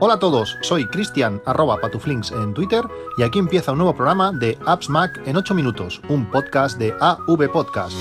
[0.00, 2.84] Hola a todos, soy Cristian arroba patuflinks en Twitter
[3.16, 6.94] y aquí empieza un nuevo programa de Apps Mac en 8 minutos, un podcast de
[7.00, 7.96] AV Podcast.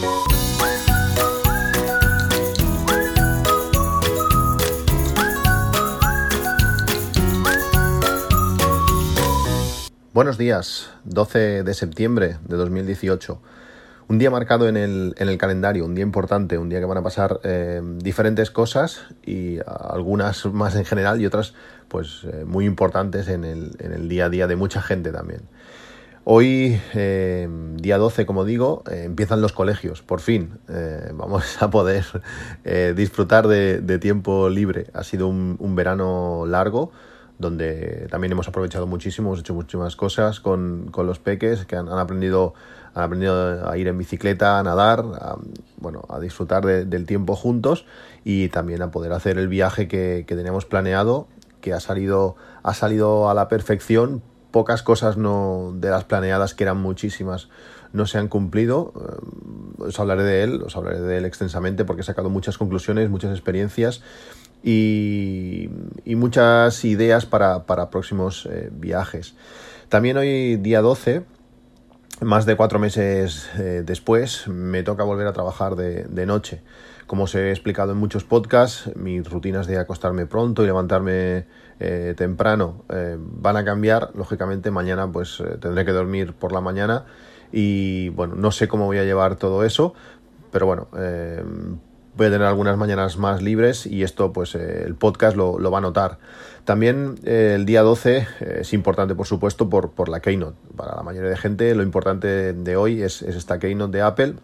[10.14, 13.42] Buenos días, 12 de septiembre de 2018.
[14.10, 16.98] Un día marcado en el, en el, calendario, un día importante, un día que van
[16.98, 21.54] a pasar eh, diferentes cosas y algunas más en general y otras
[21.90, 25.42] pues eh, muy importantes en el, en el, día a día de mucha gente también.
[26.24, 30.52] Hoy, eh, día 12, como digo, eh, empiezan los colegios, por fin.
[31.14, 32.06] Vamos a poder
[32.96, 34.88] disfrutar de, de, tiempo libre.
[34.94, 36.92] Ha sido un verano largo
[37.40, 41.88] donde también hemos aprovechado muchísimo, hemos hecho muchísimas cosas con, con los peques que han,
[41.88, 42.54] han, aprendido,
[42.94, 45.38] han aprendido a ir en bicicleta, a nadar, a,
[45.78, 47.86] bueno, a disfrutar de, del tiempo juntos
[48.24, 51.28] y también a poder hacer el viaje que, que, teníamos planeado,
[51.62, 54.24] que ha salido, ha salido a la perfección.
[54.50, 57.50] Pocas cosas no, de las planeadas, que eran muchísimas,
[57.94, 58.94] no se han cumplido.
[59.78, 63.32] Os hablaré de él, os hablaré de él extensamente porque he sacado muchas conclusiones, muchas
[63.32, 64.02] experiencias
[64.64, 65.70] y,
[66.06, 69.36] y muchas ideas para, para próximos eh, viajes.
[69.90, 71.24] También hoy, día 12,
[72.22, 76.62] más de cuatro meses eh, después, me toca volver a trabajar de, de, noche.
[77.06, 81.46] Como os he explicado en muchos podcasts, mis rutinas de acostarme pronto y levantarme
[81.80, 82.84] eh, temprano
[83.18, 84.10] van a cambiar.
[84.14, 87.06] Lógicamente, mañana pues tendré que dormir por la mañana
[87.54, 89.94] y bueno, no sé cómo voy a llevar todo eso,
[90.52, 90.90] pero bueno,
[92.18, 95.78] voy a tener algunas mañanas más libres y esto pues eh, el podcast lo, va
[95.78, 96.18] a notar.
[96.66, 100.58] También eh, el día 12 eh, es importante por supuesto por, la Keynote.
[100.76, 104.36] Para la mayoría de gente lo importante de hoy es esta Keynote de Apple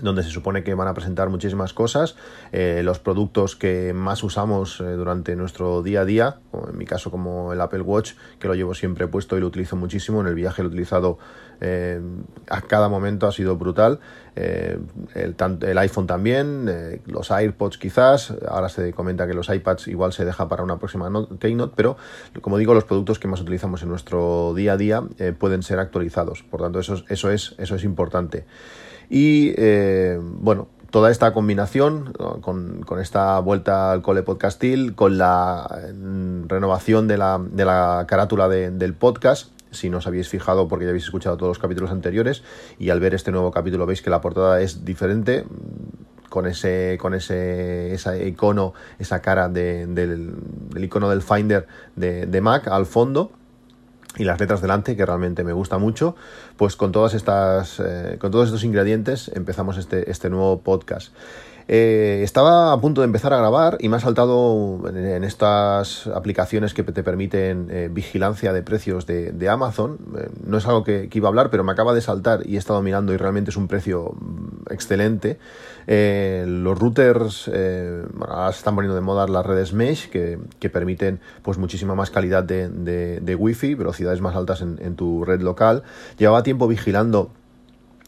[0.00, 2.16] donde se supone que van a presentar muchísimas cosas,
[2.52, 6.36] eh, los productos que más usamos eh, durante nuestro día a día,
[6.68, 9.76] en mi caso como el Apple Watch, que lo llevo siempre puesto y lo utilizo
[9.76, 11.18] muchísimo, en el viaje lo he utilizado
[11.60, 12.00] eh,
[12.48, 14.00] a cada momento, ha sido brutal,
[14.34, 20.24] el, el, iPhone también, los AirPods quizás, ahora se comenta que los iPads igual se
[20.24, 21.98] deja para una próxima Keynote, pero
[22.40, 25.02] como digo, los productos que más utilizamos en nuestro día a día
[25.38, 28.46] pueden ser actualizados, por tanto eso, eso, es, eso es importante.
[29.14, 35.68] Y eh, bueno, toda esta combinación con, con, esta vuelta al cole podcastil, con la
[36.46, 40.86] renovación de la, de la carátula de, del podcast, si no os habéis fijado porque
[40.86, 42.42] ya habéis escuchado todos los capítulos anteriores
[42.78, 45.44] y al ver este nuevo capítulo veis que la portada es diferente
[46.30, 50.36] con ese con ese ese icono esa cara de, del,
[50.76, 53.30] icono del Finder de, de Mac al fondo
[54.16, 56.16] y las letras delante, que realmente me gusta mucho,
[56.56, 61.12] pues con todas estas, eh, con todos estos ingredientes empezamos este, este nuevo podcast.
[61.68, 66.74] Eh, estaba a punto de empezar a grabar y me ha saltado en, estas aplicaciones
[66.74, 69.98] que te permiten eh, vigilancia de precios de, Amazon.
[70.18, 72.58] Eh, no es algo que, iba a hablar, pero me acaba de saltar y he
[72.58, 75.38] estado mirando y realmente es un precio mm, excelente.
[75.86, 81.58] Los routers, ahora se están poniendo de moda las redes mesh que, que permiten pues
[81.58, 85.82] muchísima más calidad de, de, de wifi, velocidades más altas en, en tu red local.
[86.18, 87.32] Llevaba tiempo vigilando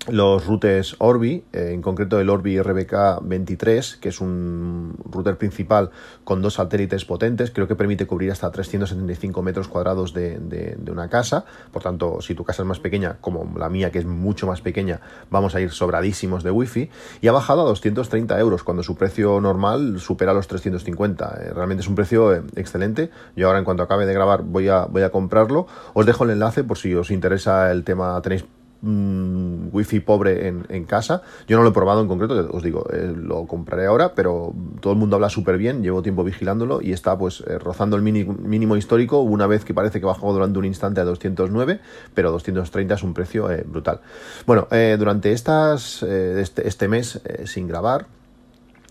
[0.08, 5.90] los routers Orbi, eh, en concreto el Orbi RBK 23, que es un router principal
[6.24, 10.92] con dos satélites potentes, creo que permite cubrir hasta 375 metros cuadrados de, de, de,
[10.92, 14.06] una casa, por tanto, si tu casa es más pequeña, como la mía, que es
[14.06, 15.00] mucho más pequeña,
[15.30, 16.90] vamos a ir sobradísimos de wifi,
[17.20, 21.38] y ha bajado a 230 euros, cuando su precio normal supera los 350.
[21.40, 24.68] Eh, realmente es un precio eh, excelente, yo ahora en cuanto acabe de grabar voy
[24.68, 28.44] a, voy a comprarlo, os dejo el enlace por si os interesa el tema, tenéis
[28.84, 31.22] mmm, wifi pobre en, casa.
[31.48, 34.92] Yo no lo he probado en concreto, os digo, eh, lo compraré ahora, pero todo
[34.92, 38.76] el mundo habla súper bien, llevo tiempo vigilándolo y está pues eh, rozando el mínimo
[38.76, 41.80] histórico una vez que parece que bajó durante un instante a 209,
[42.14, 44.00] pero 230 es un precio eh, brutal.
[44.46, 44.68] Bueno,
[44.98, 48.06] durante estas, este, este mes sin grabar,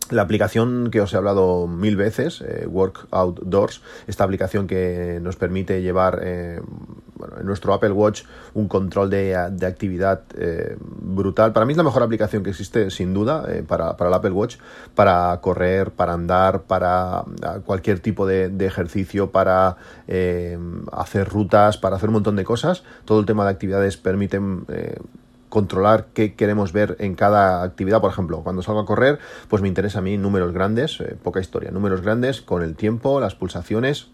[0.10, 5.36] la aplicación que os he hablado mil veces, eh, Work Outdoors, esta aplicación que nos
[5.36, 6.62] permite llevar eh,
[7.40, 8.24] en nuestro Apple Watch
[8.54, 11.54] un control de, de actividad eh, brutal.
[11.54, 14.32] Para mí es la mejor aplicación que existe, sin duda, eh, para, para, el Apple
[14.32, 14.58] Watch,
[14.94, 17.24] para correr, para andar, para
[17.66, 19.78] cualquier tipo de, de ejercicio, para
[20.92, 22.84] hacer rutas, para hacer un montón de cosas.
[23.06, 24.66] Todo el tema de actividades permiten
[25.54, 28.02] controlar qué queremos ver en cada actividad.
[28.02, 29.20] Por ejemplo, cuando salgo a correr,
[29.50, 33.20] pues me interesa a mí números grandes, eh, poca historia, números grandes con el tiempo,
[33.20, 34.08] las pulsaciones,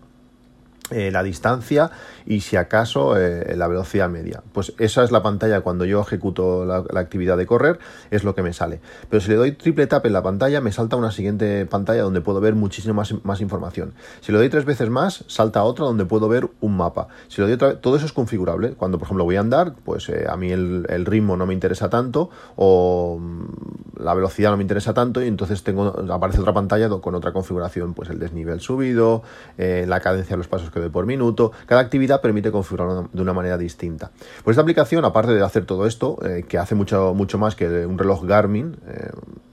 [0.92, 1.92] eh, la distancia
[2.26, 4.42] y si acaso eh, la velocidad media.
[4.54, 7.80] Pues esa es la pantalla cuando yo ejecuto la, actividad de correr,
[8.12, 8.82] es lo que me sale.
[9.10, 12.22] Pero si le doy triple tap en la pantalla, me salta una siguiente pantalla donde
[12.22, 13.94] puedo ver muchísima más, información.
[14.22, 17.08] Si le doy tres veces más, salta otra donde puedo ver un mapa.
[17.28, 18.74] Si le doy otra todo eso es configurable.
[18.74, 21.90] Cuando, por ejemplo, voy a andar, pues eh, a mí el, ritmo no me interesa
[21.90, 26.90] tanto o mm, la velocidad no me interesa tanto y entonces tengo aparece otra pantalla
[26.90, 29.24] con otra configuración, pues el desnivel subido,
[29.58, 31.52] la cadencia de los pasos que por minuto.
[31.66, 34.12] Cada actividad permite configurarlo de una manera distinta.
[34.44, 37.86] Pues esta aplicación, aparte de hacer todo esto, eh, que hace mucho, mucho más que
[37.86, 39.10] un reloj Garmin, eh,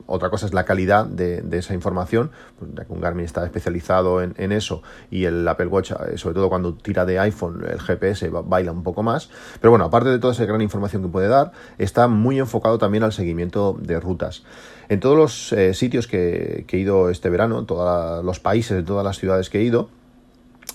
[0.08, 4.22] otra cosa es la calidad de, esa información, pues, ya que un Garmin está especializado
[4.22, 8.30] en, eso y el Apple Watch, eh, sobre todo cuando tira de iPhone, el GPS
[8.30, 9.30] baila un poco más.
[9.60, 13.02] Pero bueno, aparte de toda esa gran información que puede dar, está muy enfocado también
[13.02, 14.44] al seguimiento de rutas.
[14.88, 18.84] En todos los sitios que, que, he ido este verano, en todos los países, en
[18.84, 19.88] todas las ciudades que he ido,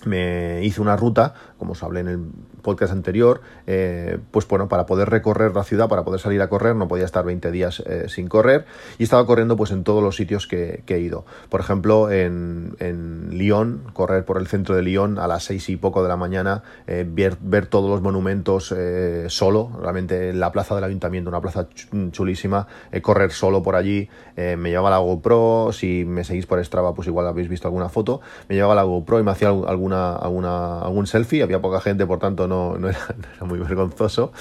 [0.06, 2.19] me hice una ruta, como os hablé en el
[2.63, 6.75] podcast anterior, eh, pues bueno, para poder recorrer la ciudad, para poder salir a correr,
[6.75, 8.65] no podía estar 20 días eh, sin correr
[8.97, 11.23] y estaba corriendo pues en todos los sitios que, he ido.
[11.49, 15.75] Por ejemplo, en, en, Lyon, correr por el centro de Lyon a las 6 y
[15.77, 18.73] poco de la mañana, eh, ver, ver, todos los monumentos
[19.27, 21.67] solo, realmente la plaza del ayuntamiento, una plaza
[22.11, 22.65] chulísima,
[23.03, 27.27] correr solo por allí, me llevaba la GoPro, si me seguís por Strava pues igual
[27.27, 28.19] habéis visto alguna foto,
[28.49, 32.19] me llevaba la GoPro y me hacía alguna, alguna, algún selfie, había poca gente, por
[32.19, 33.00] tanto no, no, era,
[33.42, 34.31] muy vergonzoso,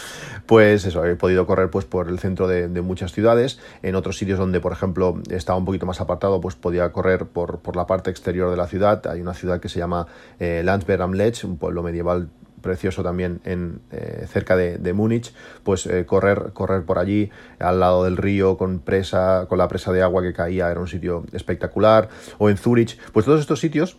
[0.47, 4.39] pues eso, he podido correr pues por el centro de, muchas ciudades, en otros sitios
[4.39, 8.11] donde, por ejemplo, estaba un poquito más apartado, pues podía correr por, por la parte
[8.11, 10.07] exterior de la ciudad, hay una ciudad que se llama
[10.39, 12.29] eh, Landsberg am Lech, un pueblo medieval
[12.61, 15.33] precioso también en eh, cerca de, Múnich,
[15.65, 19.93] pues eh, correr, correr por allí al lado del río con presa, con la presa
[19.93, 22.09] de agua que caía, era un sitio espectacular,
[22.39, 23.99] o en Zurich, pues todos estos sitios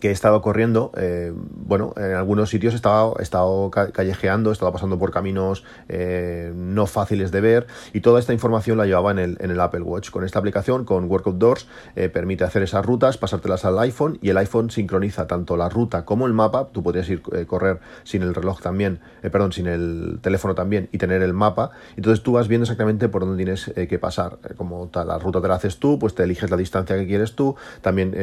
[0.00, 4.52] que he estado corriendo, eh, bueno, en algunos sitios he estado, he estado callejeando, he
[4.52, 9.10] estado pasando por caminos eh, no fáciles de ver y toda esta información la llevaba
[9.10, 10.10] en el, en el Apple Watch.
[10.10, 14.30] Con esta aplicación, con Work Outdoors, eh, permite hacer esas rutas, pasártelas al iPhone y
[14.30, 16.68] el iPhone sincroniza tanto la ruta como el mapa.
[16.72, 21.22] Tú podrías ir correr sin el reloj también, perdón, sin el teléfono también y tener
[21.22, 21.70] el mapa.
[21.96, 24.38] Entonces tú vas viendo exactamente por dónde tienes que pasar.
[24.56, 27.34] como tal, la ruta te la haces tú, pues te eliges la distancia que quieres
[27.34, 27.56] tú.
[27.82, 28.14] También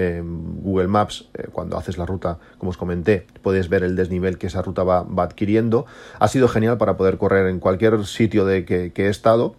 [0.61, 4.61] Google Maps, cuando haces la ruta, como os comenté, puedes ver el desnivel que esa
[4.61, 5.87] ruta va, adquiriendo.
[6.19, 9.55] Ha sido genial para poder correr en cualquier sitio de que he estado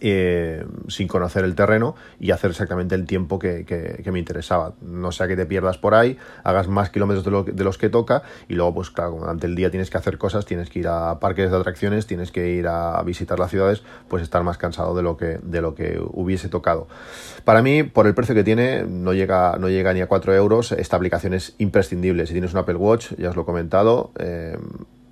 [0.00, 3.64] eh, sin conocer el terreno y hacer exactamente el tiempo que,
[4.12, 4.74] me interesaba.
[4.80, 8.54] No sea que te pierdas por ahí, hagas más kilómetros de, los que toca y
[8.54, 11.50] luego, pues claro, durante el día tienes que hacer cosas, tienes que ir a parques
[11.50, 15.16] de atracciones, tienes que ir a visitar las ciudades, pues estar más cansado de lo
[15.16, 16.86] que, de lo que hubiese tocado.
[17.44, 20.72] Para mí, por el precio que tiene, no llega, no llega ni a 4 euros.
[20.72, 22.26] Esta aplicación es imprescindible.
[22.26, 24.56] Si tienes un Apple Watch, ya os lo he comentado, eh,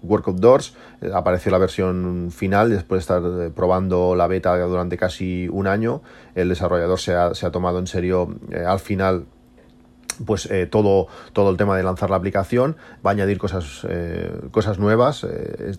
[0.03, 0.75] Work Outdoors.
[1.01, 5.67] Eh, apareció la versión final después de estar eh, probando la beta durante casi un
[5.67, 6.03] año.
[6.35, 9.27] El desarrollador se ha, tomado en serio eh, al final
[10.27, 13.85] pues todo, todo el tema de lanzar la aplicación, va a añadir cosas,
[14.51, 15.27] cosas nuevas,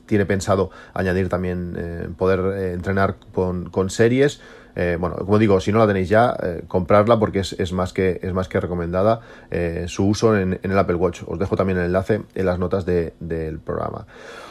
[0.07, 4.41] tiene pensado añadir también poder entrenar con, con series,
[4.75, 8.19] eh, bueno, como digo, si no la tenéis ya, eh, comprarla porque es, más que,
[8.21, 9.21] es más que recomendada
[9.51, 11.23] eh, su uso en, el Apple Watch.
[11.27, 14.07] Os dejo también el enlace en las notas del programa.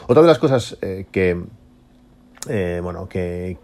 [0.06, 0.76] Otra de las cosas
[1.10, 1.42] que,
[2.82, 3.58] bueno, que,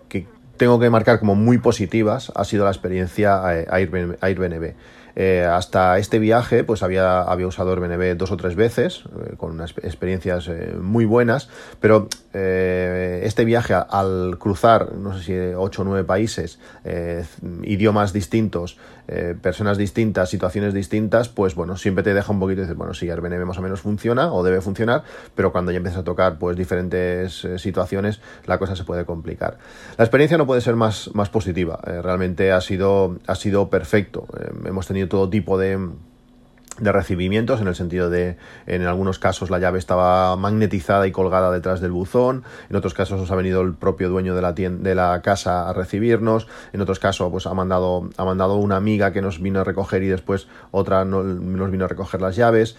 [0.56, 4.74] tengo que marcar como muy positivas ha sido la experiencia Airbnb.
[5.20, 9.50] Eh, hasta este viaje, pues había, había usado Airbnb dos o tres veces, eh, con
[9.50, 11.48] unas experiencias eh, muy buenas,
[11.80, 16.60] pero este viaje al cruzar, no sé si ocho o nueve países,
[17.64, 18.78] idiomas distintos,
[19.40, 23.08] personas distintas, situaciones distintas, pues bueno, siempre te deja un poquito de decir, bueno, sí,
[23.08, 25.02] Airbnb más o menos funciona o debe funcionar,
[25.34, 29.58] pero cuando ya empiezas a tocar pues diferentes situaciones, la cosa se puede complicar.
[29.96, 34.26] La experiencia no puede ser más, más positiva, realmente ha sido, ha sido perfecto.
[34.64, 35.78] hemos tenido todo tipo de,
[36.78, 41.50] de recibimientos, en el sentido de, en algunos casos la llave estaba magnetizada y colgada
[41.50, 44.94] detrás del buzón, en otros casos nos ha venido el propio dueño de la, de
[44.94, 49.22] la casa a recibirnos, en otros casos pues ha mandado, ha mandado una amiga que
[49.22, 52.76] nos vino a recoger y después otra nos vino a recoger las llaves.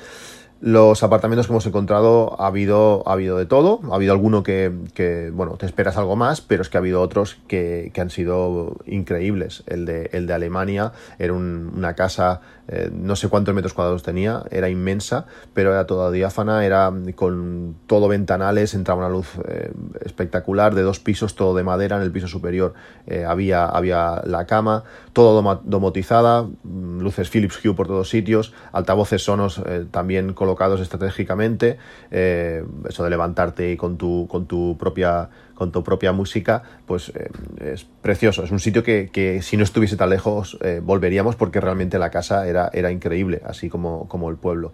[0.62, 3.80] Los apartamentos que hemos encontrado ha habido, ha habido de todo.
[3.92, 7.38] Ha habido alguno que, bueno, te esperas algo más, pero es que ha habido otros
[7.48, 9.64] que, han sido increíbles.
[9.68, 14.44] El de, el de Alemania era una casa eh, no sé cuántos metros cuadrados tenía,
[14.52, 19.72] era inmensa, pero era toda diáfana, era con todo ventanales, entraba una luz eh,
[20.06, 22.76] espectacular de dos pisos, todo de madera, en el piso superior
[23.08, 24.84] eh, había, había la cama,
[25.14, 29.62] todo domotizada, mm, luces Philips Hue por todos sitios, altavoces sonos
[29.92, 31.78] también colocados estratégicamente,
[32.12, 37.12] eso de levantarte con tu, con tu propia con tu propia música, pues
[37.60, 38.46] es precioso.
[38.46, 42.59] Es un sitio que, si no estuviese tan lejos volveríamos porque realmente la casa era,
[42.74, 44.74] era increíble, así como, como el pueblo.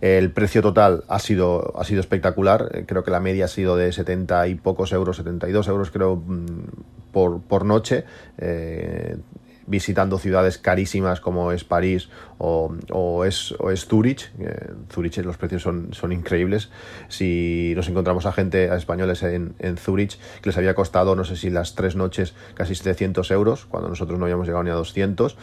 [0.00, 2.70] El precio total ha sido, ha sido espectacular.
[2.72, 6.16] Eh, creo que la media ha sido de 70 y pocos euros, 72 euros creo
[6.16, 8.04] mm, por, por noche
[9.66, 14.30] visitando ciudades carísimas como es París o, es, o es Zurich.
[14.38, 16.70] Eh, Zurich los precios son, son increíbles.
[17.08, 21.24] Si nos encontramos a gente, a españoles en, en Zurich, que les había costado, no
[21.24, 24.74] sé si las tres noches, casi 700 euros, cuando nosotros no habíamos llegado ni a
[24.74, 25.36] 200.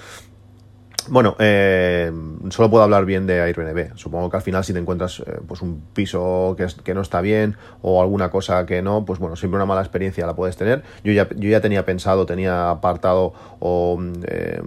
[1.09, 2.11] Bueno, eh,
[2.49, 3.95] solo puedo hablar bien de Airbnb.
[3.95, 7.21] Supongo que al final si te encuentras eh, pues un piso que, que, no está
[7.21, 10.83] bien o alguna cosa que no, pues bueno, siempre una mala experiencia la puedes tener.
[11.03, 14.61] Yo ya, yo ya tenía pensado, tenía apartado o eh,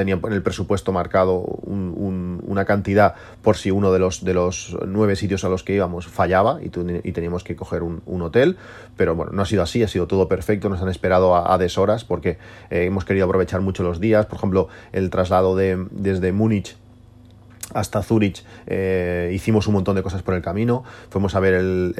[0.00, 5.14] tenía en el presupuesto marcado una cantidad por si uno de los, de los nueve
[5.14, 8.56] sitios a los que íbamos fallaba y, teníamos que coger un, hotel,
[8.96, 12.04] pero bueno, no ha sido así, ha sido todo perfecto, nos han esperado a, deshoras
[12.04, 12.38] porque
[12.70, 16.76] eh, hemos querido aprovechar mucho los días, por ejemplo, el traslado de, desde Múnich
[17.74, 20.84] hasta Zurich eh, hicimos un montón de cosas por el camino.
[21.08, 21.94] Fuimos a ver el,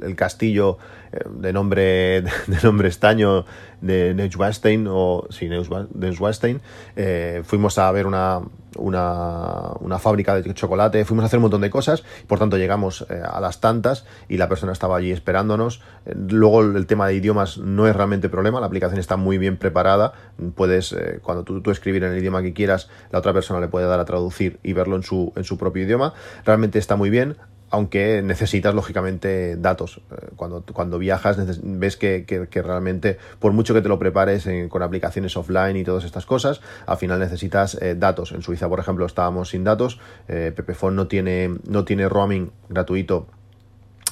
[0.00, 0.78] el, castillo
[1.12, 3.44] eh, de nombre de nombre estaño
[3.84, 6.60] de Neuschwanstein o sí, Neuschwanstein.
[6.96, 8.40] Eh, fuimos a ver una,
[8.76, 13.06] una, una, fábrica de chocolate, fuimos a hacer un montón de cosas, por tanto llegamos
[13.08, 15.82] a las tantas y la persona estaba allí esperándonos.
[16.06, 20.14] luego el tema de idiomas no es realmente problema, la aplicación está muy bien preparada,
[20.54, 23.86] puedes, cuando tú, tú escribir en el idioma que quieras, la otra persona le puede
[23.86, 26.14] dar a traducir y verlo en su, en su propio idioma.
[26.44, 27.36] Realmente está muy bien,
[27.74, 30.00] aunque necesitas lógicamente datos.
[30.12, 34.82] Eh, cuando, cuando viajas ves que, que, realmente, por mucho que te lo prepares con
[34.82, 38.30] aplicaciones offline y todas estas cosas, al final necesitas eh, datos.
[38.30, 39.98] En Suiza, por ejemplo, estábamos sin datos.
[40.28, 43.26] Eh, Pepefon no tiene, no tiene roaming gratuito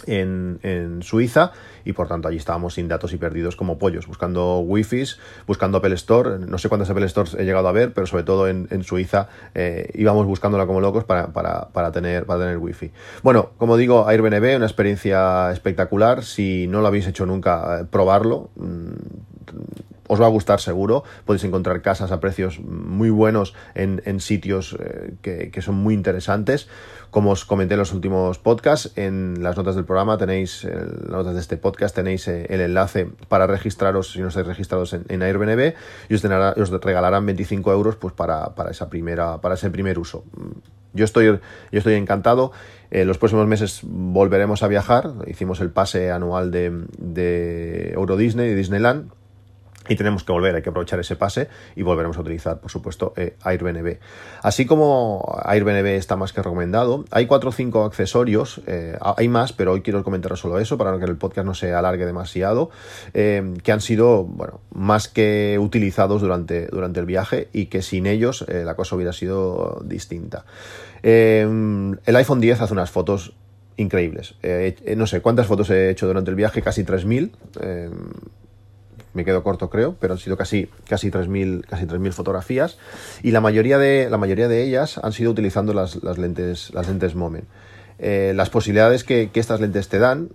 [0.06, 1.52] en, en, Suiza
[1.84, 5.02] y por tanto allí estábamos sin datos y perdidos como pollos, buscando wifi,
[5.46, 8.48] buscando Apple Store, no sé cuántas Apple Stores he llegado a ver, pero sobre todo
[8.48, 12.92] en, Suiza eh, íbamos buscándola como locos para, para, para, tener, para tener wifi.
[13.22, 18.50] Bueno, como digo, Airbnb, una experiencia espectacular, si no lo habéis hecho nunca, eh, probarlo.
[18.56, 18.92] Mm,
[20.12, 21.04] os va a gustar seguro.
[21.24, 26.68] Podéis encontrar casas a precios muy buenos en, sitios eh, que, son muy interesantes.
[27.10, 31.24] Como os comenté en los últimos podcasts, en las notas del programa tenéis, en las
[31.24, 35.22] notas de este podcast tenéis eh, el enlace para registraros si no estáis registrados en,
[35.22, 35.74] Airbnb
[36.10, 36.22] y os,
[36.82, 40.24] regalarán 25 euros pues para, para, esa primera, para ese primer uso.
[40.92, 41.38] Yo estoy, yo
[41.72, 42.52] estoy encantado.
[42.90, 45.10] En los próximos meses volveremos a viajar.
[45.26, 49.10] Hicimos el pase anual de Euro Disney y Disneyland
[49.88, 53.12] y tenemos que volver, hay que aprovechar ese pase y volveremos a utilizar, por supuesto,
[53.16, 53.98] eh, Airbnb.
[54.42, 59.52] Así como Airbnb está más que recomendado, hay cuatro o cinco accesorios, eh, hay más,
[59.52, 62.70] pero hoy quiero comentar solo eso para que el podcast no se alargue demasiado,
[63.14, 68.06] eh, que han sido, bueno, más que utilizados durante, durante el viaje y que sin
[68.06, 70.44] ellos la cosa hubiera sido distinta.
[71.02, 73.34] el iPhone 10 hace unas fotos
[73.76, 74.34] increíbles.
[74.96, 77.32] no sé cuántas fotos he hecho durante el viaje, casi 3.000
[79.14, 82.78] me quedo corto creo, pero han sido casi, casi 3.000 casi fotografías
[83.22, 86.88] y la mayoría, de, la mayoría de ellas han sido utilizando las, las lentes, las
[86.88, 87.14] lentes.
[87.98, 90.28] Eh, las posibilidades que, que, estas lentes te dan,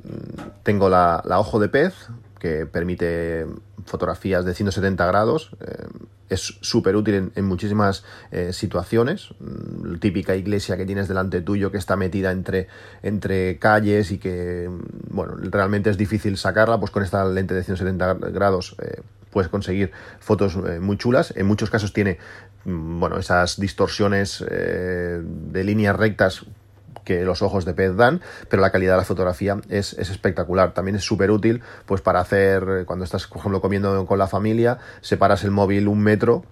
[0.63, 1.93] tengo la, la ojo de pez,
[2.39, 3.45] que permite
[3.87, 5.51] fotografías de 170 grados.
[5.61, 5.87] Eh,
[6.29, 9.29] es súper útil en, muchísimas eh, situaciones.
[9.39, 12.67] La mm, típica iglesia que tienes delante tuyo que está metida entre,
[13.01, 17.63] entre calles y que, mm, bueno, realmente es difícil sacarla, pues con esta lente de
[17.63, 19.01] 170 grados eh,
[19.31, 21.33] puedes conseguir fotos muy chulas.
[21.35, 22.17] En muchos casos tiene,
[22.65, 26.45] mm, bueno, esas distorsiones de líneas rectas
[27.07, 30.73] que los ojos de pez dan, pero la calidad de la fotografía es, espectacular.
[30.73, 34.79] También es súper útil pues para hacer, cuando estás, por ejemplo, comiendo con la familia,
[34.99, 36.43] separas el móvil un metro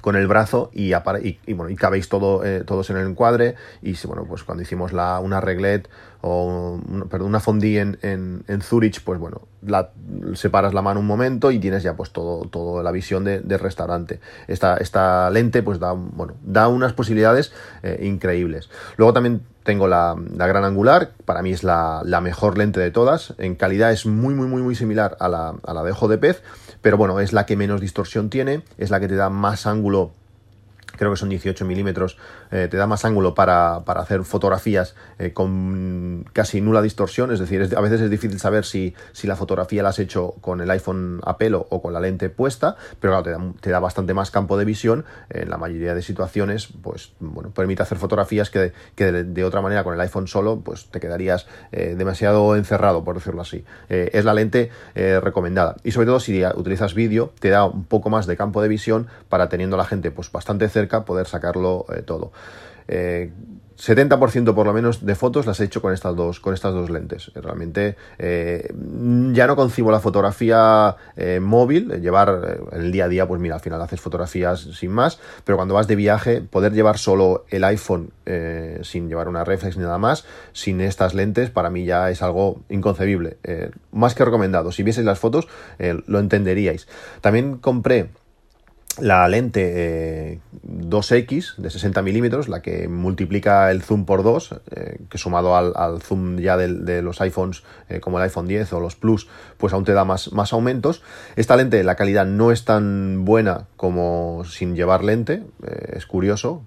[0.00, 3.96] con el brazo y, y, bueno, y cabéis todo, eh, todos en el encuadre y
[4.06, 5.88] bueno, pues cuando hicimos la, una reglet
[6.20, 6.78] o
[7.10, 9.90] perdón, una fondue en, en, en, Zurich, pues bueno, la,
[10.34, 14.20] separas la mano un momento y tienes ya pues todo, todo la visión de, restaurante.
[14.46, 17.52] Esta, esta lente pues da, bueno, da unas posibilidades
[17.82, 18.70] eh, increíbles.
[18.98, 22.90] Luego también tengo la, la, gran angular, para mí es la, la, mejor lente de
[22.90, 23.34] todas.
[23.38, 26.18] En calidad es muy, muy, muy, muy similar a la, a la de ojo de
[26.18, 26.42] pez,
[26.82, 30.12] pero bueno, es la que menos distorsión tiene, es la que te da más ángulo
[30.96, 32.16] creo que son 18 milímetros,
[32.50, 37.68] eh, te da más ángulo para, hacer fotografías eh, con casi nula distorsión, es decir,
[37.76, 41.20] a veces es difícil saber si, si, la fotografía la has hecho con el iPhone
[41.24, 44.30] a pelo o con la lente puesta, pero claro, te da, te da bastante más
[44.30, 49.12] campo de visión, en la mayoría de situaciones, pues bueno, permite hacer fotografías que, que
[49.12, 53.42] de, otra manera con el iPhone solo, pues te quedarías eh, demasiado encerrado, por decirlo
[53.42, 53.64] así.
[53.88, 55.76] es la lente recomendada.
[55.84, 59.06] Y sobre todo si utilizas vídeo, te da un poco más de campo de visión
[59.28, 62.32] para teniendo a la gente pues bastante cerca poder sacarlo eh, todo.
[62.86, 66.74] 70% eh, por lo menos de fotos las he hecho con estas dos, con estas
[66.74, 67.32] dos lentes.
[67.34, 68.72] Realmente eh,
[69.32, 70.96] ya no concibo la fotografía
[71.40, 75.18] móvil, llevar en el día a día, pues mira, al final haces fotografías sin más,
[75.44, 78.10] pero cuando vas de viaje, poder llevar solo el iPhone
[78.82, 82.60] sin llevar una reflex ni nada más, sin estas lentes, para mí ya es algo
[82.68, 83.38] inconcebible.
[83.92, 84.72] más que recomendado.
[84.72, 85.48] Si vieseis las fotos,
[85.78, 86.86] lo entenderíais.
[87.22, 88.10] También compré
[89.00, 94.98] la lente 2X eh, de 60 milímetros, la que multiplica el zoom por 2, eh,
[95.08, 98.96] que sumado al, zoom ya de, los iPhones eh, como el iPhone 10 o los
[98.96, 101.02] Plus, pues aún te da más, más aumentos.
[101.36, 105.42] Esta lente, la calidad no es tan buena como sin llevar lente,
[105.92, 106.62] es curioso,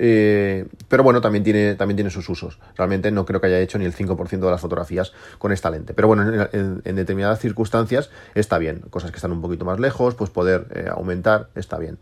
[0.00, 2.58] eh, pero bueno, también tiene, también tiene sus usos.
[2.76, 5.92] Realmente no creo que haya hecho ni el 5% de las fotografías con esta lente.
[5.92, 8.80] Pero bueno, en, determinadas circunstancias está bien.
[8.90, 11.98] Cosas que están un poquito más lejos, pues poder eh, aumentar está bien.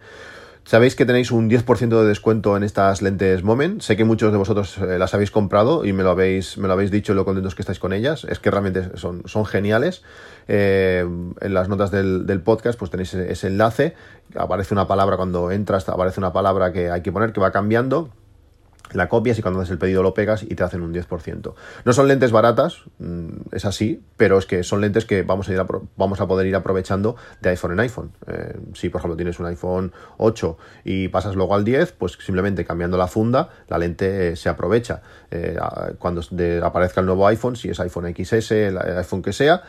[0.67, 3.81] Sabéis que tenéis un 10% de descuento en estas lentes Moment.
[3.83, 6.73] Sé que muchos de vosotros eh, las habéis comprado y me lo habéis, me lo
[6.73, 8.25] habéis dicho lo contentos que estáis con ellas.
[8.25, 10.03] Es que realmente son, son geniales.
[10.49, 11.07] Eh,
[11.41, 13.95] en las notas del, del, podcast pues tenéis ese enlace.
[14.35, 18.11] Aparece una palabra cuando entras, aparece una palabra que hay que poner que va cambiando
[18.93, 21.55] la copias y cuando haces el pedido lo pegas y te hacen un 10%.
[21.85, 25.53] No son lentes baratas, mm, es así, pero es que son lentes que vamos a,
[25.53, 25.63] ir
[25.97, 28.13] vamos a poder ir aprovechando de iPhone en iPhone.
[28.27, 32.65] Eh, si por ejemplo tienes un iPhone 8 y pasas luego al 10, pues simplemente
[32.65, 35.03] cambiando la funda, la lente eh, se aprovecha.
[35.31, 35.57] Eh,
[35.99, 36.23] cuando
[36.63, 39.63] aparezca el nuevo iPhone, si es iPhone XS, el iPhone que sea,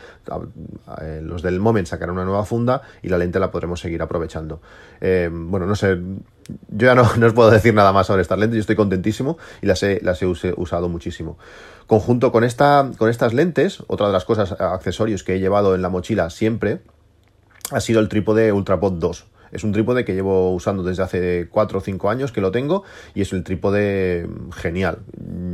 [1.22, 4.60] los del Moment sacarán una nueva funda y la lente la podremos seguir aprovechando.
[5.00, 5.98] bueno, no sé
[6.68, 9.66] yo ya no, os puedo decir nada más sobre estas lentes, yo estoy contentísimo y
[9.66, 11.38] las he, las he usado muchísimo.
[11.86, 15.82] Conjunto con, esta, con estas lentes, otra de las cosas, accesorios que he llevado en
[15.82, 16.80] la mochila siempre,
[17.70, 19.26] ha sido el trípode Ultrapod 2.
[19.52, 22.84] Es un trípode que llevo usando desde hace 4 o 5 años que lo tengo
[23.14, 24.98] y es el trípode genial.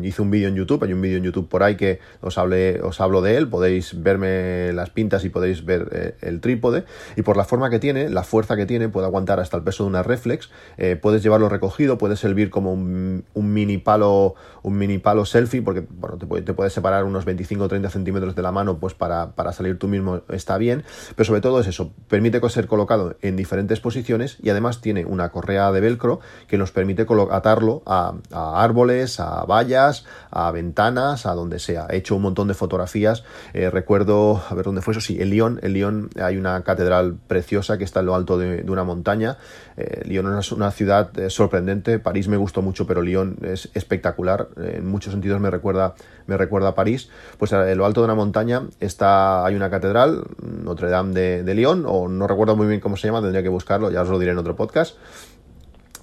[0.07, 2.81] Hice un vídeo en YouTube, hay un vídeo en YouTube por ahí que os, hable,
[2.83, 6.85] os hablo de él, podéis verme las pintas y podéis ver eh, el trípode
[7.17, 9.85] y por la forma que tiene, la fuerza que tiene, puede aguantar hasta el peso
[9.85, 14.99] de una reflex, eh, puedes llevarlo recogido, puede servir como un, mini palo un mini
[14.99, 18.53] palo selfie porque bueno, te, te puedes separar unos 25 o 30 centímetros de la
[18.53, 20.85] mano pues para, para salir tú mismo está bien,
[21.17, 25.31] pero sobre todo es eso, permite ser colocado en diferentes posiciones y además tiene una
[25.31, 29.94] correa de velcro que nos permite atarlo a, árboles, a vallas,
[30.31, 31.87] a ventanas, a donde sea.
[31.91, 33.25] He hecho un montón de fotografías.
[33.53, 35.61] Eh, recuerdo, a ver dónde fue eso, sí, en Lyon.
[35.63, 39.39] En Lyon hay una catedral preciosa que está en lo alto de, una montaña.
[39.77, 41.99] Eh, Lyon es una ciudad eh, sorprendente.
[41.99, 44.49] París me gustó mucho, pero Lyon es espectacular.
[44.57, 45.95] en muchos sentidos me recuerda,
[46.27, 47.11] me recuerda a París.
[47.39, 51.55] Pues en lo alto de una montaña está, hay una catedral, Notre Dame de, de
[51.55, 54.19] Lyon, o no recuerdo muy bien cómo se llama, tendría que buscarlo, ya os lo
[54.19, 54.97] diré en otro podcast.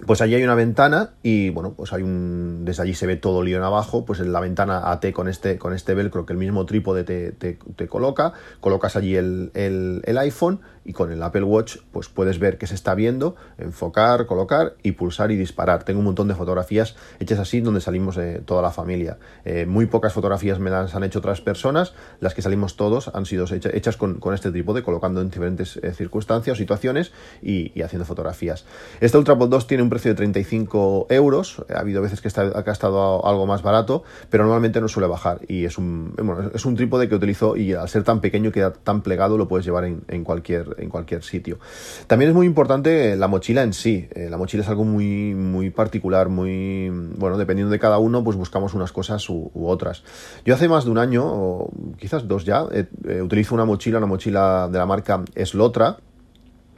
[0.05, 2.65] Pues allí hay una ventana y bueno, pues hay un.
[2.65, 4.05] Desde allí se ve todo Lyon abajo.
[4.05, 7.31] Pues en la ventana AT con este, con este velcro que el mismo trípode te,
[7.31, 8.33] te, coloca.
[8.59, 12.75] Colocas allí el, el, iPhone y con el Apple Watch pues puedes ver que se
[12.75, 15.83] está viendo, enfocar, colocar y pulsar y disparar.
[15.83, 19.17] Tengo un montón de fotografías hechas así donde salimos de toda la familia.
[19.45, 23.25] Eh, muy pocas fotografías me las han hecho otras personas, las que salimos todos han
[23.25, 27.11] sido hechas, con, con, este trípode, colocando en diferentes eh, circunstancias o situaciones
[27.41, 28.65] y, haciendo fotografías.
[28.99, 33.23] Este Ultrapod 2 tiene un precio de 35 euros, ha habido veces que, ha estado
[33.25, 36.15] algo más barato, pero normalmente no suele bajar y es un,
[36.55, 39.65] es un trípode que utilizo y al ser tan pequeño queda tan plegado lo puedes
[39.65, 41.59] llevar en, cualquier en cualquier sitio.
[42.07, 44.07] También es muy importante la mochila en sí.
[44.15, 48.37] Eh, la mochila es algo muy, muy particular, muy, bueno, dependiendo de cada uno, pues
[48.37, 50.03] buscamos unas cosas u, otras.
[50.45, 53.97] Yo hace más de un año, o quizás dos ya, eh, eh, utilizo una mochila,
[53.97, 55.97] una mochila de la marca Slotra,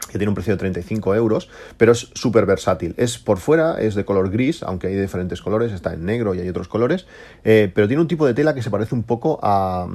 [0.05, 2.95] que tiene un precio de 35 euros, pero es súper versátil.
[2.97, 6.39] Es por fuera, es de color gris, aunque hay diferentes colores, está en negro y
[6.39, 7.05] hay otros colores,
[7.43, 9.87] eh, pero tiene un tipo de tela que se parece un poco a,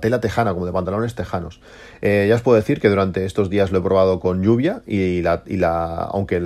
[0.00, 1.60] tela tejana, como de pantalones tejanos.
[2.00, 5.22] Eh, ya os puedo decir que durante estos días lo he probado con lluvia y,
[5.22, 6.40] la, y la, aunque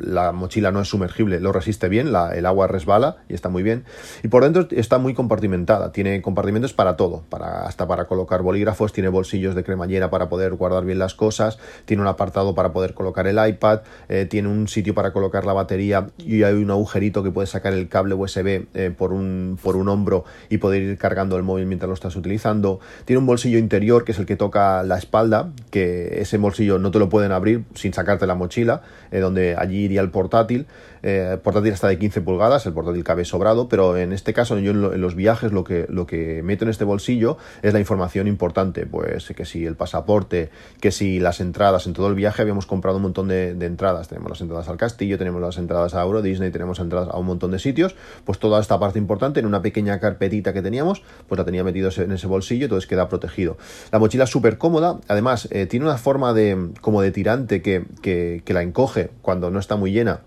[0.00, 3.84] la mochila no es sumergible, lo resiste bien, el agua resbala y está muy bien.
[4.22, 8.92] Y por dentro está muy compartimentada, tiene compartimentos para todo, para, hasta para colocar bolígrafos,
[8.92, 12.94] tiene bolsillos de cremallera para poder guardar bien las cosas, tiene una apartado para poder
[12.94, 17.22] colocar el iPad, eh, tiene un sitio para colocar la batería y hay un agujerito
[17.22, 20.98] que puedes sacar el cable USB eh, por, un, por un hombro y poder ir
[20.98, 22.80] cargando el móvil mientras lo estás utilizando.
[23.04, 26.90] Tiene un bolsillo interior que es el que toca la espalda, que ese bolsillo no
[26.90, 30.66] te lo pueden abrir sin sacarte la mochila, donde allí iría el portátil.
[31.02, 34.70] El portátil está de 15 pulgadas, el portátil cabe sobrado, pero en este caso yo
[34.70, 38.86] en, los viajes lo que, lo que meto en este bolsillo es la información importante,
[38.86, 42.98] pues que si el pasaporte, que si las entradas, en todo el viaje habíamos comprado
[42.98, 46.50] un montón de, entradas, tenemos las entradas al castillo, tenemos las entradas a Euro Disney,
[46.50, 49.98] tenemos entradas a un montón de sitios, pues toda esta parte importante en una pequeña
[49.98, 53.56] carpetita que teníamos, pues la tenía metido en ese bolsillo, entonces queda protegido.
[53.90, 57.84] La mochila es súper cómoda, además eh, tiene una forma de como de tirante que,
[58.02, 60.20] que la encoge cuando no está muy llena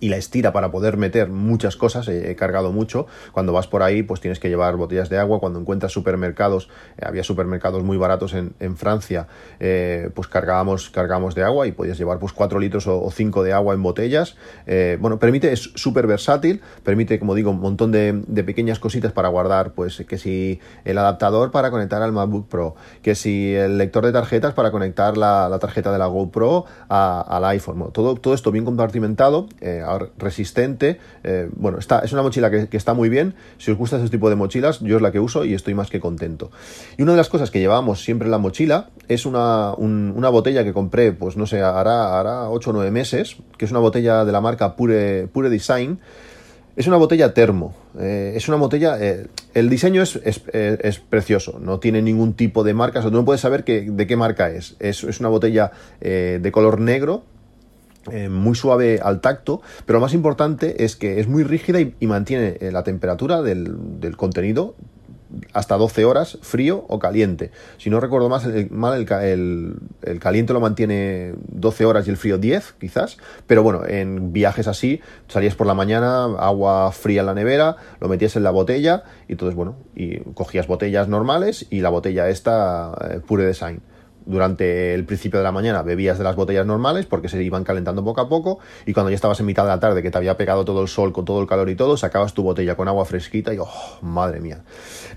[0.00, 3.06] y la estira para poder meter muchas cosas, he, cargado mucho.
[3.32, 5.40] Cuando vas por ahí, pues tienes que llevar botellas de agua.
[5.40, 9.26] Cuando encuentras supermercados, eh, había supermercados muy baratos en, Francia,
[9.60, 13.52] eh, pues cargábamos, cargábamos de agua y podías llevar pues 4 litros o, 5 de
[13.52, 14.36] agua en botellas.
[14.66, 19.28] Eh, bueno, permite, es súper versátil, permite, como digo, un montón de, pequeñas cositas para
[19.28, 24.06] guardar, pues que si el adaptador para conectar al MacBook Pro, que si el lector
[24.06, 27.90] de tarjetas para conectar la tarjeta de la GoPro al iPhone.
[27.92, 29.48] todo, todo esto bien compartimentado
[30.18, 30.98] resistente.
[31.24, 33.34] Eh, bueno, está, es una mochila que, está muy bien.
[33.58, 35.90] Si os gusta ese tipo de mochilas, yo es la que uso y estoy más
[35.90, 36.50] que contento.
[36.96, 40.64] Y una de las cosas que llevábamos siempre en la mochila es una, una botella
[40.64, 44.24] que compré, pues no sé, hará, hará 8 o 9 meses, que es una botella
[44.24, 45.98] de la marca Pure, Pure Design.
[46.76, 47.74] Es una botella termo.
[47.98, 48.96] Eh, es una botella.
[49.00, 51.58] Eh, el diseño es, es, precioso.
[51.60, 53.00] No tiene ningún tipo de marca.
[53.00, 54.76] O tú no puedes saber de qué marca es.
[54.78, 57.24] Es, una botella de color negro
[58.12, 62.06] eh, muy suave al tacto, pero lo más importante es que es muy rígida y,
[62.06, 63.76] mantiene eh, la temperatura del,
[64.16, 64.74] contenido
[65.52, 67.50] hasta 12 horas, frío o caliente.
[67.76, 72.16] Si no recuerdo más, el, mal, el, el, caliente lo mantiene 12 horas y el
[72.16, 73.18] frío 10, quizás.
[73.46, 78.08] Pero bueno, en viajes así, salías por la mañana, agua fría en la nevera, lo
[78.08, 82.94] metías en la botella y entonces, bueno, y cogías botellas normales y la botella esta,
[83.10, 83.82] eh, Pure Design
[84.28, 88.04] durante el principio de la mañana bebías de las botellas normales porque se iban calentando
[88.04, 90.36] poco a poco y cuando ya estabas en mitad de la tarde que te había
[90.36, 93.04] pegado todo el sol con todo el calor y todo, sacabas tu botella con agua
[93.04, 93.68] fresquita y oh,
[94.02, 94.60] madre mía.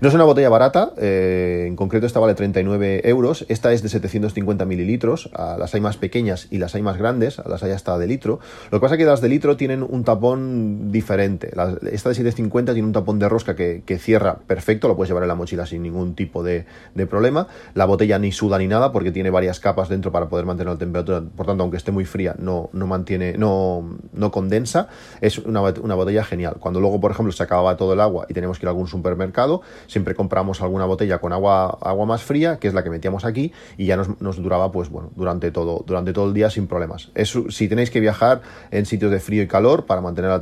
[0.00, 3.88] No es una botella barata, eh, en concreto esta vale 39 euros, esta es de
[3.88, 8.06] 750 mililitros, las hay más pequeñas y las hay más grandes, las hay hasta de
[8.06, 8.40] litro.
[8.70, 11.48] Lo que pasa es que las de litro tienen un tapón diferente,
[11.92, 15.28] esta de 750 tiene un tapón de rosca que, cierra perfecto, lo puedes llevar en
[15.28, 16.64] la mochila sin ningún tipo de,
[17.08, 20.78] problema, la botella ni suda ni nada tiene varias capas dentro para poder mantener la
[20.78, 24.88] temperatura, por tanto, aunque esté muy fría, no, no mantiene, no, no condensa.
[25.20, 26.56] Es una, una, botella genial.
[26.60, 28.86] Cuando luego, por ejemplo, se acababa todo el agua y tenemos que ir a algún
[28.86, 33.24] supermercado, siempre compramos alguna botella con agua, agua más fría, que es la que metíamos
[33.24, 36.66] aquí, y ya nos, nos duraba, pues bueno, durante todo, durante todo el día sin
[36.66, 37.10] problemas.
[37.14, 40.40] Es, si tenéis que viajar en sitios de frío y calor para mantener la,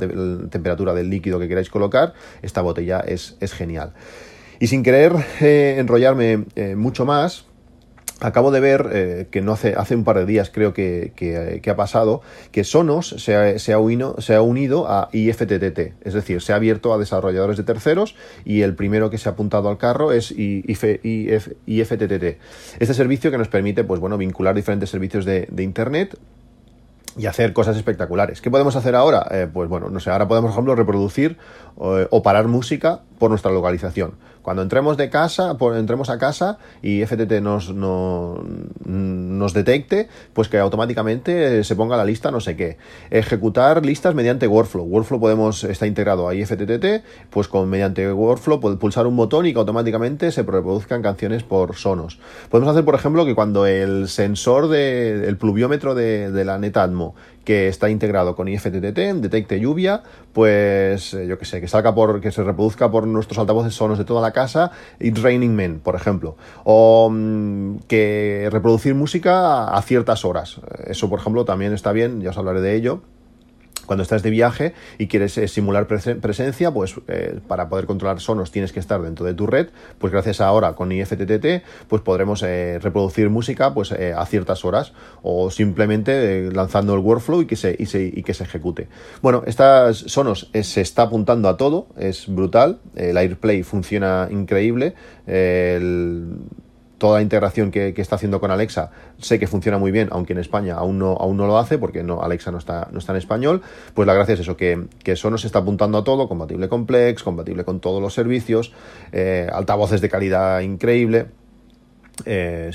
[0.49, 3.93] temperatura del líquido que queráis colocar, esta botella es, es genial.
[4.59, 7.45] Y sin querer eh, enrollarme eh, mucho más,
[8.21, 11.69] Acabo de ver eh, que no hace, hace un par de días creo que, que,
[11.69, 16.13] ha pasado que Sonos se ha, se, ha unido, se ha, unido, a IFTTT, es
[16.13, 19.69] decir, se ha abierto a desarrolladores de terceros y el primero que se ha apuntado
[19.69, 21.03] al carro es IFTTT.
[22.79, 26.17] Este servicio que nos permite pues, bueno, vincular diferentes servicios de, Internet
[27.17, 28.39] y hacer cosas espectaculares.
[28.39, 29.27] ¿Qué podemos hacer ahora?
[29.31, 31.37] Eh, pues bueno, no sé, ahora podemos, por ejemplo, reproducir
[31.75, 34.13] o parar música por nuestra localización.
[34.41, 41.63] Cuando entremos de casa, entremos a casa y FTT nos, nos detecte, pues que automáticamente
[41.63, 42.77] se ponga la lista no sé qué.
[43.11, 44.85] Ejecutar listas mediante Workflow.
[44.85, 49.59] Workflow podemos, está integrado ahí FTTT, pues con mediante Workflow pulsar un botón y que
[49.59, 52.17] automáticamente se reproduzcan canciones por sonos.
[52.49, 57.13] Podemos hacer, por ejemplo, que cuando el sensor del de, pluviómetro de, de la Netatmo
[57.43, 62.21] que está integrado con IFTTT, detecte lluvia, pues eh, yo que sé, que salga por,
[62.21, 65.95] que se reproduzca por nuestros altavoces sonos de toda la casa, It's Raining Men, por
[65.95, 70.61] ejemplo, o mm, que reproducir música a ciertas horas.
[70.85, 73.01] Eso, por ejemplo, también está bien, ya os hablaré de ello
[73.91, 78.49] cuando estás de viaje y quieres eh, simular presencia, pues eh, para poder controlar sonos
[78.49, 82.41] tienes que estar dentro de tu red, pues gracias a ahora con IFTTT, pues podremos
[82.41, 87.75] eh, reproducir música pues a ciertas horas o simplemente lanzando el workflow y que se,
[87.77, 88.87] y, que se ejecute.
[89.21, 94.93] Bueno, estas sonos se está apuntando a todo, es brutal, el AirPlay funciona increíble,
[97.01, 100.39] toda la integración que, está haciendo con Alexa sé que funciona muy bien, aunque en
[100.39, 103.17] España aún no, aún no lo hace porque no, Alexa no está, no está en
[103.17, 103.63] español,
[103.95, 106.85] pues la gracia es eso, que, que eso nos está apuntando a todo, compatible con
[106.85, 108.71] Plex, compatible con todos los servicios,
[109.13, 111.25] eh, altavoces de calidad increíble.
[112.25, 112.69] Eh,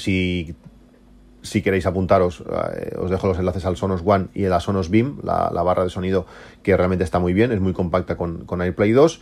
[1.47, 2.43] si queréis apuntaros,
[2.77, 5.91] eh, os dejo los enlaces al Sonos One y a Sonos Beam, la, barra de
[5.91, 6.27] sonido
[6.63, 9.21] que realmente está muy bien, es muy compacta con, AirPlay 2.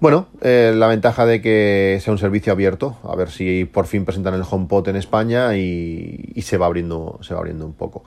[0.00, 4.04] Bueno, eh, la ventaja de que sea un servicio abierto, a ver si por fin
[4.04, 8.04] presentan el HomePod en España y, se, va abriendo, se va abriendo un poco.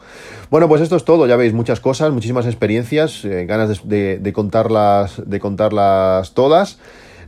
[0.49, 5.21] Bueno, pues esto es todo, ya veis muchas cosas, muchísimas experiencias, eh, ganas de, contarlas,
[5.25, 6.79] de contarlas todas.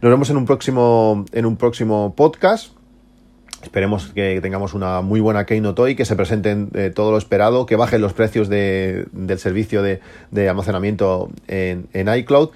[0.01, 2.78] Nos vemos en un próximo, en un próximo podcast.
[3.61, 7.65] Esperemos que tengamos una muy buena Keynote hoy, que se presenten eh, todo lo esperado,
[7.65, 9.99] que bajen los precios del servicio de,
[10.49, 12.51] almacenamiento en, iCloud,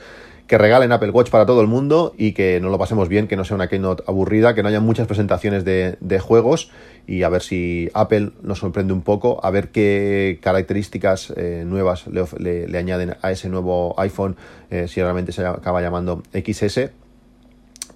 [0.48, 3.36] que regalen Apple Watch para todo el mundo y que nos lo pasemos bien, que
[3.36, 6.72] no sea una Keynote aburrida, que no haya muchas presentaciones de, juegos
[7.06, 12.06] y a ver si Apple nos sorprende un poco, a ver qué características eh, nuevas
[12.08, 14.38] le, añaden a ese nuevo iPhone,
[14.72, 16.92] eh, si realmente se acaba llamando XS,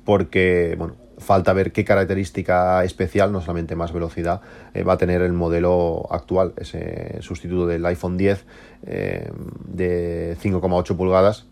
[0.04, 4.41] porque, bueno, falta ver qué característica especial, no solamente más velocidad,
[4.73, 8.45] eh, va a tener el modelo actual, ese sustituto del iPhone 10
[8.86, 9.32] eh,
[9.65, 11.45] de 5,8 pulgadas.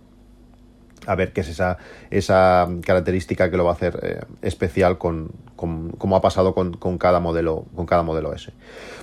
[1.07, 1.77] A ver qué es esa,
[2.09, 6.97] esa característica que lo va a hacer eh, especial con, como ha pasado con, con,
[6.97, 8.51] cada modelo, con cada modelo S.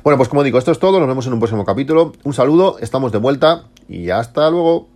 [0.03, 0.99] Bueno, pues como digo, esto es todo.
[0.99, 2.13] Nos vemos en un próximo capítulo.
[2.25, 4.89] Un saludo, estamos de vuelta y hasta luego.